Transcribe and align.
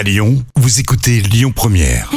À 0.00 0.02
Lyon, 0.02 0.42
vous 0.56 0.80
écoutez 0.80 1.20
Lyon 1.20 1.52
Première. 1.54 2.10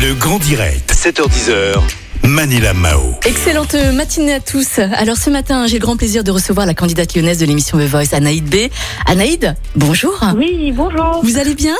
Le 0.00 0.14
grand 0.14 0.38
direct, 0.38 0.94
7h10h. 0.94 1.80
Manila 2.22 2.72
Mao. 2.72 3.16
Excellente 3.26 3.74
matinée 3.94 4.34
à 4.34 4.38
tous. 4.38 4.78
Alors 4.78 5.16
ce 5.16 5.28
matin, 5.28 5.66
j'ai 5.66 5.80
le 5.80 5.82
grand 5.82 5.96
plaisir 5.96 6.22
de 6.22 6.30
recevoir 6.30 6.66
la 6.66 6.74
candidate 6.74 7.16
lyonnaise 7.16 7.38
de 7.38 7.46
l'émission 7.46 7.78
The 7.78 7.90
Voice, 7.90 8.12
Anaïd 8.12 8.44
B. 8.44 8.70
Anaïd, 9.06 9.56
bonjour. 9.74 10.16
Oui, 10.36 10.70
bonjour. 10.70 11.20
Vous 11.24 11.36
allez 11.38 11.56
bien? 11.56 11.74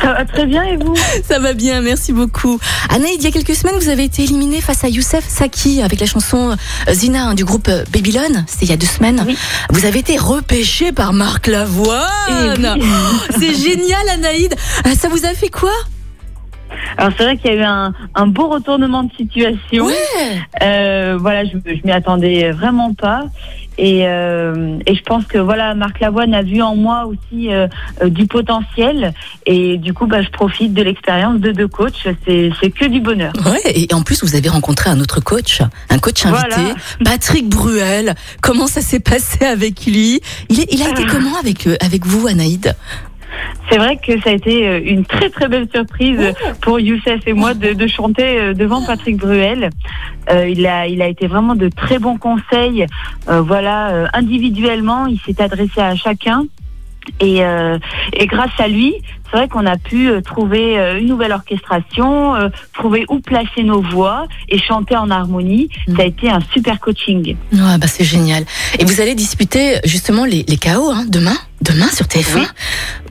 Ça 0.00 0.12
va 0.12 0.24
très 0.24 0.46
bien 0.46 0.62
et 0.64 0.76
vous 0.76 0.94
Ça 1.28 1.38
va 1.38 1.52
bien, 1.52 1.80
merci 1.80 2.12
beaucoup. 2.12 2.58
Anaïd, 2.88 3.16
il 3.20 3.24
y 3.24 3.26
a 3.26 3.30
quelques 3.30 3.54
semaines, 3.54 3.76
vous 3.78 3.88
avez 3.88 4.04
été 4.04 4.22
éliminée 4.24 4.60
face 4.60 4.82
à 4.84 4.88
Youssef 4.88 5.24
Saki 5.28 5.82
avec 5.82 6.00
la 6.00 6.06
chanson 6.06 6.56
euh, 6.88 6.92
Zina 6.92 7.26
hein, 7.28 7.34
du 7.34 7.44
groupe 7.44 7.68
euh, 7.68 7.84
Babylon. 7.92 8.44
C'était 8.46 8.66
il 8.66 8.70
y 8.70 8.74
a 8.74 8.76
deux 8.76 8.86
semaines. 8.86 9.22
Oui. 9.26 9.36
Vous 9.70 9.84
avez 9.86 10.00
été 10.00 10.16
repêchée 10.18 10.92
par 10.92 11.12
Marc 11.12 11.46
Lavoine. 11.46 12.00
Eh 12.28 12.80
oui. 12.80 12.82
Oh, 12.82 13.32
C'est 13.38 13.54
génial, 13.54 14.08
Anaïd. 14.10 14.54
Euh, 14.86 14.90
Ça 15.00 15.08
vous 15.08 15.24
a 15.24 15.34
fait 15.34 15.48
quoi 15.50 15.72
Alors 16.98 17.12
c'est 17.16 17.24
vrai 17.24 17.36
qu'il 17.36 17.50
y 17.52 17.54
a 17.54 17.56
eu 17.56 17.62
un, 17.62 17.92
un 18.14 18.26
beau 18.26 18.48
retournement 18.48 19.02
de 19.02 19.12
situation. 19.16 19.86
Ouais. 19.86 19.94
Euh, 20.62 21.16
voilà, 21.20 21.44
je, 21.44 21.52
je 21.64 21.80
m'y 21.84 21.92
attendais 21.92 22.50
vraiment 22.50 22.94
pas. 22.94 23.24
Et, 23.78 24.06
euh, 24.06 24.78
et 24.86 24.94
je 24.94 25.02
pense 25.02 25.24
que 25.24 25.38
voilà, 25.38 25.74
Marc 25.74 25.98
Lavoine 26.00 26.34
a 26.34 26.42
vu 26.42 26.60
en 26.60 26.76
moi 26.76 27.06
aussi 27.06 27.50
euh, 27.50 27.66
euh, 28.02 28.10
du 28.10 28.26
potentiel. 28.26 29.14
Et 29.46 29.78
du 29.78 29.94
coup, 29.94 30.06
bah, 30.06 30.20
je 30.20 30.28
profite 30.28 30.74
de 30.74 30.82
l'expérience 30.82 31.40
de 31.40 31.52
deux 31.52 31.68
coachs. 31.68 32.06
C'est 32.26 32.50
c'est 32.60 32.70
que 32.70 32.84
du 32.84 33.00
bonheur. 33.00 33.32
Ouais, 33.46 33.62
et 33.74 33.88
en 33.94 34.02
plus, 34.02 34.22
vous 34.22 34.36
avez 34.36 34.50
rencontré 34.50 34.90
un 34.90 35.00
autre 35.00 35.20
coach, 35.20 35.62
un 35.88 35.98
coach 35.98 36.26
invité, 36.26 36.48
Voilà. 36.54 36.74
Patrick 37.02 37.48
Bruel. 37.48 38.14
Comment 38.42 38.66
ça 38.66 38.82
s'est 38.82 39.00
passé 39.00 39.44
avec 39.44 39.86
lui? 39.86 40.20
Il, 40.50 40.60
est, 40.60 40.68
il 40.70 40.82
a 40.82 40.90
été 40.90 41.06
comment 41.06 41.38
avec, 41.38 41.66
euh, 41.66 41.76
avec 41.80 42.04
vous, 42.04 42.26
Anaïd 42.26 42.76
C'est 43.72 43.78
vrai 43.78 43.96
que 43.96 44.20
ça 44.20 44.28
a 44.28 44.32
été 44.34 44.68
euh, 44.68 44.80
une 44.84 45.06
très 45.06 45.30
très 45.30 45.48
belle 45.48 45.66
surprise 45.72 46.34
pour 46.60 46.78
Youssef 46.78 47.26
et 47.26 47.32
moi 47.32 47.54
de, 47.54 47.72
de 47.72 47.86
chanter 47.86 48.38
euh, 48.38 48.52
devant 48.52 48.84
Patrick 48.84 49.16
Bruel. 49.16 49.70
Euh, 50.30 50.46
il 50.46 50.66
a 50.66 50.86
il 50.86 51.00
a 51.00 51.08
été 51.08 51.26
vraiment 51.26 51.54
de 51.54 51.70
très 51.70 51.98
bons 51.98 52.18
conseils. 52.18 52.84
Euh, 53.30 53.40
voilà, 53.40 53.90
euh, 53.92 54.06
individuellement, 54.12 55.06
il 55.06 55.18
s'est 55.20 55.40
adressé 55.40 55.80
à 55.80 55.96
chacun. 55.96 56.44
Et, 57.18 57.44
euh, 57.44 57.78
et 58.12 58.26
grâce 58.26 58.52
à 58.58 58.68
lui, 58.68 58.94
c'est 59.30 59.36
vrai 59.36 59.48
qu'on 59.48 59.66
a 59.66 59.76
pu 59.76 60.08
euh, 60.08 60.20
trouver 60.20 60.78
euh, 60.78 61.00
une 61.00 61.06
nouvelle 61.06 61.32
orchestration, 61.32 62.36
euh, 62.36 62.48
trouver 62.74 63.06
où 63.08 63.18
placer 63.20 63.62
nos 63.64 63.80
voix 63.80 64.26
et 64.48 64.58
chanter 64.58 64.96
en 64.96 65.10
harmonie. 65.10 65.68
Mm. 65.88 65.96
Ça 65.96 66.02
a 66.02 66.04
été 66.04 66.30
un 66.30 66.40
super 66.52 66.78
coaching. 66.78 67.36
Ouais, 67.52 67.78
bah 67.78 67.86
c'est 67.86 68.04
génial. 68.04 68.44
Et 68.78 68.84
vous 68.84 69.00
allez 69.00 69.14
disputer 69.14 69.78
justement 69.84 70.24
les, 70.24 70.44
les 70.46 70.56
KO 70.58 70.90
hein, 70.90 71.06
demain? 71.08 71.36
Demain 71.62 71.88
sur 71.88 72.06
TF1 72.06 72.36
Oui. 72.38 72.46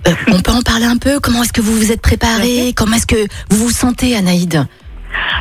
Euh, 0.07 0.11
On 0.27 0.41
peut 0.41 0.51
en 0.51 0.61
parler 0.61 0.85
un 0.85 0.97
peu? 0.97 1.19
Comment 1.19 1.43
est-ce 1.43 1.53
que 1.53 1.61
vous 1.61 1.73
vous 1.73 1.91
êtes 1.91 2.01
préparé? 2.01 2.73
Comment 2.75 2.95
est-ce 2.97 3.07
que 3.07 3.27
vous 3.49 3.65
vous 3.65 3.69
sentez, 3.71 4.15
Anaïd 4.15 4.65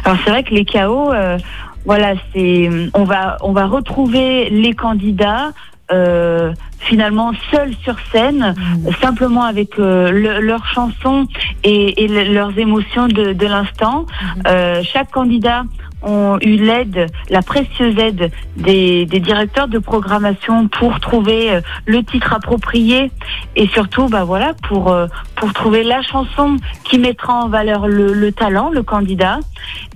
Alors 0.04 0.18
c'est 0.24 0.30
vrai 0.30 0.44
que 0.44 0.54
les 0.54 0.64
chaos, 0.64 1.12
euh, 1.12 1.38
voilà, 1.84 2.14
c'est 2.32 2.68
on 2.94 3.04
va 3.04 3.36
on 3.42 3.52
va 3.52 3.66
retrouver 3.66 4.50
les 4.50 4.74
candidats 4.74 5.50
euh, 5.92 6.52
finalement 6.78 7.32
seuls 7.50 7.74
sur 7.82 7.96
scène, 8.12 8.54
simplement 9.00 9.42
avec 9.44 9.78
euh, 9.78 10.10
le- 10.12 10.40
leurs 10.40 10.64
chansons 10.66 11.26
et, 11.64 12.04
et 12.04 12.06
le- 12.08 12.32
leurs 12.32 12.56
émotions 12.58 13.08
de, 13.08 13.32
de 13.32 13.46
l'instant. 13.46 14.06
Euh, 14.46 14.82
chaque 14.84 15.10
candidat 15.10 15.64
ont 16.02 16.38
eu 16.42 16.56
l'aide, 16.56 17.06
la 17.28 17.42
précieuse 17.42 17.96
aide 17.98 18.30
des, 18.56 19.06
des 19.06 19.20
directeurs 19.20 19.68
de 19.68 19.78
programmation 19.78 20.68
pour 20.68 20.98
trouver 21.00 21.50
euh, 21.52 21.60
le 21.86 22.02
titre 22.02 22.32
approprié 22.32 23.10
et 23.56 23.68
surtout, 23.68 24.08
bah 24.08 24.24
voilà, 24.24 24.52
pour 24.68 24.90
euh, 24.92 25.06
pour 25.36 25.52
trouver 25.52 25.82
la 25.82 26.02
chanson 26.02 26.56
qui 26.84 26.98
mettra 26.98 27.34
en 27.44 27.48
valeur 27.48 27.86
le, 27.88 28.12
le 28.12 28.32
talent, 28.32 28.70
le 28.72 28.82
candidat. 28.82 29.38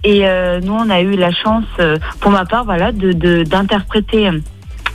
Et 0.02 0.28
euh, 0.28 0.60
nous, 0.60 0.74
on 0.74 0.90
a 0.90 1.00
eu 1.00 1.16
la 1.16 1.32
chance, 1.32 1.64
euh, 1.80 1.96
pour 2.20 2.30
ma 2.30 2.44
part, 2.44 2.64
voilà, 2.64 2.92
de 2.92 3.12
de- 3.12 3.42
d'interpréter. 3.44 4.30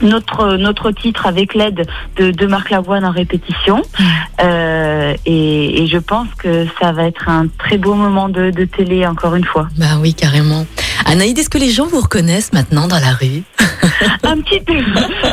notre 0.01 0.55
notre 0.55 0.91
titre 0.91 1.27
avec 1.27 1.53
l'aide 1.53 1.85
de, 2.15 2.31
de 2.31 2.45
Marc 2.47 2.69
Lavoine 2.69 3.03
en 3.03 3.11
répétition 3.11 3.81
Euh, 4.41 5.13
et, 5.25 5.81
et 5.83 5.87
je 5.87 5.97
pense 5.97 6.29
que 6.37 6.65
ça 6.79 6.93
va 6.93 7.03
être 7.03 7.27
un 7.27 7.47
très 7.57 7.77
beau 7.77 7.93
moment 7.95 8.29
de, 8.29 8.51
de 8.51 8.63
télé 8.63 9.05
encore 9.05 9.35
une 9.35 9.43
fois 9.43 9.67
Bah 9.77 9.97
oui, 10.01 10.13
carrément. 10.13 10.65
Anaïd, 11.09 11.39
est-ce 11.39 11.49
que 11.49 11.57
les 11.57 11.71
gens 11.71 11.87
vous 11.87 12.01
reconnaissent 12.01 12.53
maintenant 12.53 12.87
dans 12.87 12.99
la 12.99 13.13
rue? 13.13 13.41
Un 14.23 14.41
petit 14.41 14.59
peu 14.59 14.73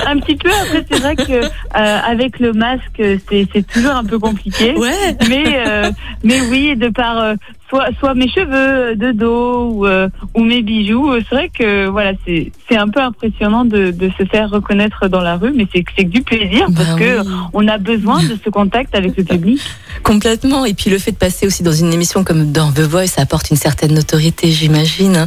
un 0.07 0.19
petit 0.19 0.37
peu. 0.37 0.49
Après 0.51 0.85
c'est 0.91 0.99
vrai 1.01 1.17
que 1.17 1.33
euh, 1.33 1.49
avec 1.75 2.39
le 2.41 2.53
masque 2.53 3.03
c'est 3.29 3.67
toujours 3.67 3.93
un 3.93 4.05
peu 4.05 4.19
compliqué. 4.19 4.75
Ouais. 4.75 5.17
Mais 5.29 5.67
euh, 5.67 5.91
mais 6.25 6.41
oui 6.49 6.77
de 6.77 6.89
par 6.89 7.19
euh, 7.19 7.35
soit 7.69 7.87
soit 7.99 8.15
mes 8.15 8.29
cheveux 8.29 8.95
de 8.97 9.13
dos 9.13 9.71
ou 9.73 9.87
euh, 9.87 10.09
ou 10.35 10.43
mes 10.45 10.63
bijoux 10.63 11.11
euh, 11.11 11.21
c'est 11.29 11.35
vrai 11.35 11.51
que 11.57 11.87
voilà 11.89 12.13
c'est 12.25 12.53
c'est 12.69 12.77
un 12.77 12.89
peu 12.89 13.01
impressionnant 13.01 13.65
de, 13.65 13.91
de 13.91 14.11
se 14.19 14.25
faire 14.25 14.51
reconnaître 14.51 15.09
dans 15.09 15.21
la 15.21 15.37
rue 15.37 15.53
mais 15.55 15.67
c'est 15.75 15.83
que 15.83 15.91
c'est 15.97 16.05
que 16.05 16.11
du 16.11 16.23
plaisir 16.23 16.67
parce 16.75 16.89
Bah 16.91 16.97
que 16.99 17.21
oui. 17.21 17.27
on 17.55 17.67
a 17.69 17.79
besoin 17.79 18.23
de 18.23 18.37
ce 18.45 18.51
contact 18.51 18.95
avec 18.95 19.17
le 19.17 19.25
public 19.25 19.61
Complètement. 20.03 20.67
Et 20.67 20.75
puis 20.75 20.91
le 20.91 20.99
fait 20.99 21.11
de 21.13 21.17
passer 21.17 21.47
aussi 21.47 21.63
dans 21.63 21.73
une 21.73 21.93
émission 21.93 22.23
comme 22.23 22.53
dans 22.53 22.71
The 22.71 22.81
Voice, 22.81 23.07
ça 23.07 23.23
apporte 23.23 23.51
une 23.51 23.57
certaine 23.57 23.95
notoriété, 23.95 24.51
j'imagine. 24.53 25.27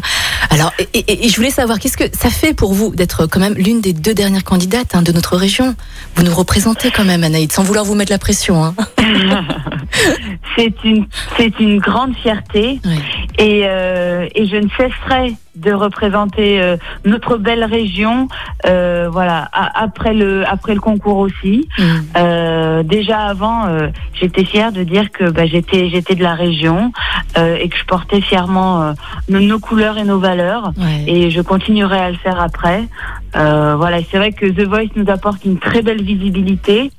Alors, 0.51 0.71
et, 0.79 0.87
et- 0.93 1.25
et 1.25 1.29
je 1.29 1.35
voulais 1.35 1.49
savoir, 1.49 1.79
qu'est-ce 1.79 1.97
que 1.97 2.03
ça 2.15 2.29
fait 2.29 2.53
pour 2.53 2.73
vous 2.73 2.93
d'être 2.95 3.25
quand 3.25 3.39
même 3.39 3.55
l'une 3.55 3.81
des 3.81 3.93
deux 3.93 4.13
dernières 4.13 4.43
candidates 4.43 4.93
hein, 4.93 5.01
de 5.01 5.11
notre 5.11 5.35
région? 5.37 5.75
Vous 6.15 6.23
nous 6.23 6.33
représentez 6.33 6.91
quand 6.91 7.03
même, 7.03 7.23
Anaïd, 7.23 7.51
sans 7.51 7.63
vouloir 7.63 7.83
vous 7.83 7.95
mettre 7.95 8.11
la 8.11 8.19
pression. 8.19 8.63
Hein. 8.63 8.75
c'est 10.55 10.73
une 10.83 11.07
c'est 11.37 11.59
une 11.59 11.79
grande 11.79 12.15
fierté 12.15 12.28
Et 13.37 13.61
euh, 13.65 14.27
et 14.35 14.45
je 14.47 14.55
ne 14.57 14.67
cesserai 14.69 15.35
de 15.55 15.71
représenter 15.73 16.61
euh, 16.61 16.77
notre 17.05 17.37
belle 17.37 17.63
région 17.65 18.27
euh, 18.65 19.09
voilà 19.11 19.49
a- 19.51 19.83
après 19.83 20.13
le 20.13 20.45
après 20.47 20.73
le 20.73 20.79
concours 20.79 21.17
aussi 21.17 21.67
Mm. 21.77 21.83
Euh, 22.17 22.83
déjà 22.83 23.19
avant 23.19 23.67
euh, 23.67 23.87
j'étais 24.13 24.45
fière 24.45 24.71
de 24.71 24.83
dire 24.83 25.11
que 25.11 25.29
bah, 25.29 25.45
j'étais 25.45 25.89
j'étais 25.89 26.15
de 26.15 26.23
la 26.23 26.33
région 26.35 26.91
euh, 27.37 27.55
et 27.59 27.67
que 27.69 27.77
je 27.77 27.85
portais 27.85 28.21
fièrement 28.21 28.81
euh, 28.83 28.93
nos, 29.29 29.39
nos 29.39 29.59
couleurs 29.59 29.97
et 29.97 30.03
nos 30.03 30.19
valeurs 30.19 30.71
Ouais. 30.77 31.03
et 31.07 31.31
je 31.31 31.41
continuerai 31.41 31.99
à 31.99 32.09
le 32.11 32.17
faire 32.17 32.39
après. 32.39 32.85
Euh, 33.35 33.75
voilà, 33.77 33.97
c'est 34.09 34.17
vrai 34.17 34.31
que 34.31 34.45
The 34.45 34.65
Voice 34.67 34.89
nous 34.95 35.09
apporte 35.11 35.43
une 35.45 35.59
très 35.59 35.81
belle 35.81 36.01
visibilité 36.03 36.91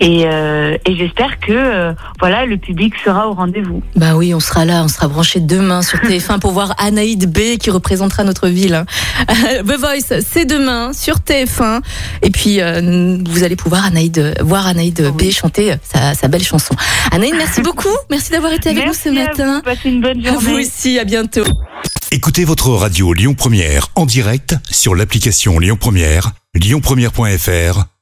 et, 0.00 0.22
euh, 0.26 0.76
et 0.86 0.96
j'espère 0.96 1.38
que 1.40 1.52
euh, 1.52 1.92
voilà 2.20 2.46
le 2.46 2.56
public 2.56 2.94
sera 3.04 3.28
au 3.28 3.34
rendez-vous. 3.34 3.82
Bah 3.96 4.16
oui, 4.16 4.34
on 4.34 4.40
sera 4.40 4.64
là, 4.64 4.82
on 4.84 4.88
sera 4.88 5.08
branché 5.08 5.40
demain 5.40 5.82
sur 5.82 5.98
TF1 6.02 6.38
pour 6.40 6.52
voir 6.52 6.74
Anaïd 6.78 7.30
B 7.30 7.58
qui 7.58 7.70
représentera 7.70 8.24
notre 8.24 8.48
ville. 8.48 8.74
hein. 8.74 8.86
The 9.66 9.78
Voice, 9.78 10.20
c'est 10.26 10.44
demain 10.44 10.92
sur 10.92 11.16
TF1. 11.18 11.80
Et 12.22 12.30
puis, 12.30 12.60
euh, 12.60 13.18
vous 13.28 13.44
allez 13.44 13.56
pouvoir 13.56 13.84
Anaïd, 13.84 14.34
voir 14.42 14.66
Anaïd 14.66 15.00
B 15.16 15.30
chanter 15.30 15.74
sa, 15.82 16.14
sa 16.14 16.28
belle 16.28 16.42
chanson. 16.44 16.74
Anaïd, 17.10 17.34
merci 17.36 17.60
beaucoup. 17.62 17.88
Merci 18.10 18.32
d'avoir 18.32 18.52
été 18.52 18.70
avec 18.70 18.84
Merci 18.84 19.08
nous 19.10 19.14
ce 19.16 19.20
à 19.20 19.24
matin. 19.28 19.54
vous, 19.56 19.62
passez 19.62 19.88
une 19.88 20.00
bonne 20.00 20.26
À 20.26 20.32
vous 20.32 20.40
journée. 20.40 20.62
aussi, 20.64 20.98
à 20.98 21.04
bientôt. 21.04 21.44
Écoutez 22.10 22.44
votre 22.44 22.68
radio 22.70 23.12
Lyon 23.12 23.34
Première 23.34 23.88
en 23.94 24.04
direct 24.06 24.54
sur 24.70 24.94
l'application 24.94 25.58
Lyon 25.58 25.76
Première, 25.80 26.32
lyonpremière.fr 26.54 27.84